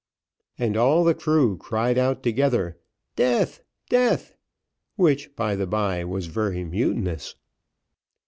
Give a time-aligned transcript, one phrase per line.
[0.57, 2.79] And all the crew cried out together,
[3.15, 4.33] "Death death!"
[4.95, 7.35] which, by the bye, was very mutinous.